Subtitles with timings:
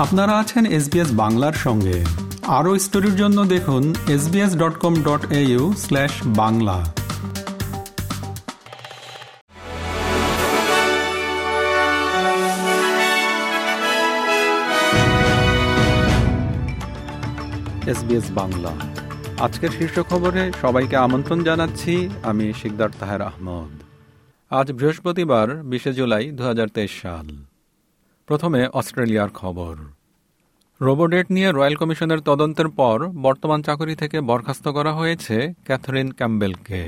[0.00, 2.04] আপনারা আছেন এসবিএস বাংলার সঙ্গে।
[2.46, 6.92] আরও স্টোরির জন্য দেখুন SBS dot com dot AU slash Bangla.
[17.86, 18.72] SBS Bangla.
[19.40, 23.82] আজকের শীর্ষ খবরে সবাইকে আমন্ত্রণ জানাচ্ছি, আমি শিকদার তাহের আহমদ।
[24.50, 27.49] আজ বৃহস্পতিবার, বিশে জুলাই দু হাজার তেইশ সাল।
[28.30, 29.74] প্রথমে অস্ট্রেলিয়ার খবর।
[30.80, 36.82] রোবোডেট নিয়ে রয়্যাল কমিশনের তদন্তের পর বর্তমান চাকরি থেকে বরখাস্ত করা হয়েছে ক্যাথরিন ক্যাম্বেলকে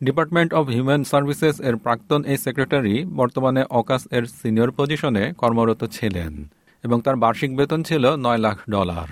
[0.00, 6.32] ডিপার্টমেন্ট অব হিউম্যান সার্ভিসেস এর প্রাক্তন এই সেক্রেটারি বর্তমানে অকাস এর সিনিয়র পজিশনে কর্মরত ছিলেন
[6.84, 9.08] এবং তার বার্ষিক বেতন ছিল নয় লাখ ডলার।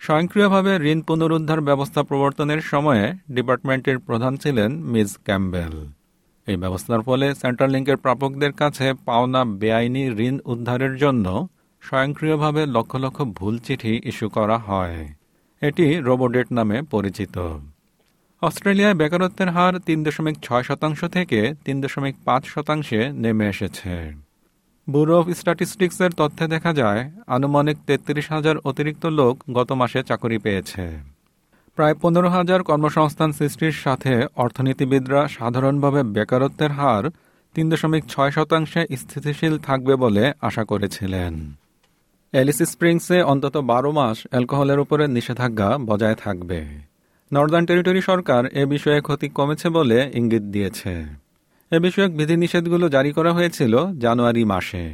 [0.00, 5.74] স্বয়ংক্রিয়ভাবে ঋণ পুনরুদ্ধার ব্যবস্থা প্রবর্তনের সময়ে ডিপার্টমেন্টের প্রধান ছিলেন মিস ক্যাম্বেল
[6.46, 11.48] এই ব্যবস্থার ফলে সেন্ট্রাল লিঙ্কের প্রাপকদের কাছে পাওনা বেআইনি ঋণ উদ্ধারের জন্য
[11.82, 15.08] স্বয়ংক্রিয়ভাবে লক্ষ লক্ষ ভুল চিঠি ইস্যু করা হয়।
[15.62, 17.36] এটি রোবোডেট নামে পরিচিত।
[18.42, 23.92] অস্ট্রেলিয়ায় বেকারত্বের হার তিন দশমিক ছয় শতাংশ থেকে তিন দশমিক পাঁচ শতাংশে নেমে এসেছে।
[24.88, 31.15] ব্যুরো অফ স্ট্যাটিস্টিক্সের তথ্যে দেখা যায়, আনুমানিক তেত্রিশ হাজার অতিরিক্ত লোক গত মাসে চাকরি পেয়েছে।
[31.76, 37.04] প্রায় পনেরো হাজার কর্মসংস্থান সৃষ্টির সাথে অর্থনীতিবিদরা সাধারণভাবে বেকারত্বের হার
[37.54, 41.32] তিন দশমিক ছয় শতাংশে স্থিতিশীল থাকবে বলে আশা করেছিলেন।
[42.32, 46.60] এলিস স্প্রিংসে অন্তত বারো মাস অ্যালকোহলের উপরে নিষেধাজ্ঞা বজায় থাকবে।
[47.32, 50.94] নর্দার্ন টেরিটরি সরকার এ বিষয়ে ক্ষতি কমেছে বলে ইঙ্গিত দিয়েছে।
[51.72, 54.84] এ বিষয়ক বিধিনিষেধগুলো জারি করা হয়েছিল জানুয়ারি মাসে।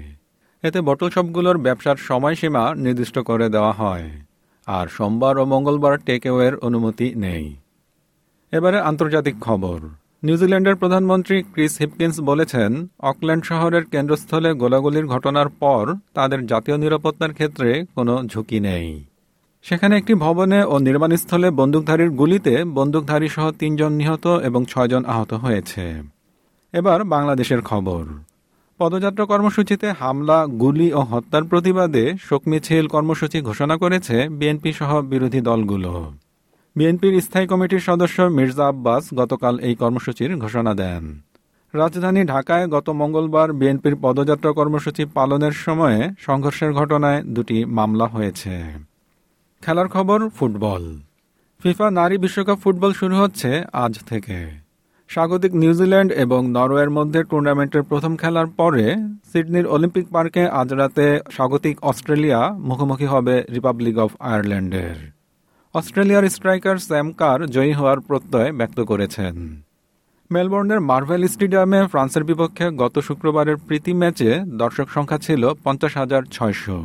[0.62, 4.08] এতে বটল শপগুলোর ব্যবসার সময়সীমা নির্দিষ্ট করে দেওয়া হয়।
[4.66, 7.56] আর সোমবার ও মঙ্গলবার টেকওয়ের অনুমতি নেই।
[8.52, 9.80] এবারে আন্তর্জাতিক খবর।
[10.22, 17.84] নিউজিল্যান্ডের প্রধানমন্ত্রী ক্রিস হিপকিন্স বলেছেন, অকল্যান্ড শহরের কেন্দ্রস্থলে গোলাগুলির ঘটনার পর তাদের জাতীয় নিরাপত্তার ক্ষেত্রে
[17.94, 19.04] কোনো ঝুঁকি নেই।
[19.62, 26.02] সেখানে একটি ভবনে ও নির্মাণস্থলে বন্দুকধারীর গুলিতে বন্দুকধারী সহ তিনজন নিহত এবং ছয়জন আহত হয়েছে।
[26.72, 28.04] এবার বাংলাদেশের খবর।
[28.82, 35.40] পদযাত্রা কর্মসূচিতে হামলা, গুলি ও হত্যার প্রতিবাদে শোক মিছিল কর্মসূচি ঘোষণা করেছে বিএনপি সহ বিরোধী
[35.40, 36.12] দলগুলো।
[36.76, 41.20] বিএনপির স্থায়ী কমিটির সদস্য মির্জা আব্বাস গতকাল এই কর্মসূচির ঘোষণা দেন।
[41.74, 48.54] রাজধানী ঢাকায় গত মঙ্গলবার বিএনপির পদযাত্রা কর্মসূচি পালনের সময়ে সংঘর্ষের ঘটনায় দুটি মামলা হয়েছে।
[49.62, 50.84] খেলার খবর, ফুটবল।
[51.62, 54.61] ফিফা নারী বিশ্বকাপ ফুটবল শুরু হচ্ছে আজ থেকে।
[55.12, 58.84] স্বাগতিক নিউজিল্যান্ড এবং নরওয়ের মধ্যে টুর্নামেন্টের প্রথম খেলার পরে
[59.30, 64.96] সিডনির অলিম্পিক পার্কে আজ রাতে স্বাগতিক অস্ট্রেলিয়া মুখোমুখি হবে রিপাবলিক অফ আয়ারল্যান্ডের।
[65.74, 69.34] অস্ট্রেলিয়ার স্ট্রাইকার স্যাম কার জয়ী হওয়ার প্রত্যয় ব্যক্ত করেছেন।
[70.30, 74.30] মেলবোর্নের মার্ভেল স্টেডিয়ামে ফ্রান্সের বিপক্ষে গত শুক্রবারের প্রীতি ম্যাচে
[74.62, 76.78] দর্শক সংখ্যা ছিল পঞ্চাশ হাজার ছয়শো।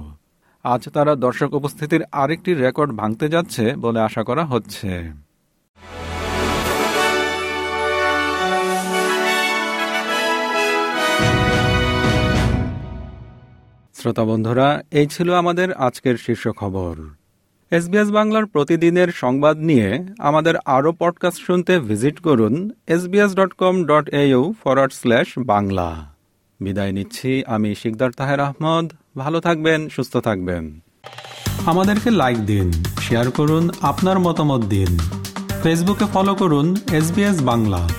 [0.64, 4.92] আজ তারা দর্শক উপস্থিতির আরেকটি রেকর্ড ভাঙতে যাচ্ছে বলে আশা করা হচ্ছে।
[13.98, 16.96] শ্রোতা বন্ধুরা, এই ছিল আমাদের আজকের শীর্ষ খবর।
[17.72, 24.10] এসবিএস বাংলার প্রতিদিনের সংবাদ নিয়ে আমাদের আরও পডকাস্ট শুনতে ভিজিট করুন SBS dot com dot
[24.10, 26.14] AU forward slash Bangla.
[26.60, 30.80] বিদায় নিচ্ছি, আমি শিকদার তাহের আহমদ। ভালো থাকবেন, সুস্থ থাকবেন।
[31.66, 32.72] আমাদেরকে লাইক দিন
[33.02, 34.98] শেয়ার করুন, আপনার মতামত দিন।
[35.64, 37.90] ফেসবুকে ফলো করুন এস বাংলা।